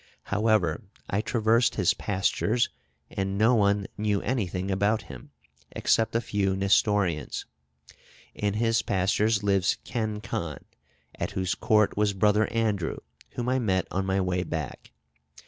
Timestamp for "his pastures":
1.75-2.69, 8.55-9.43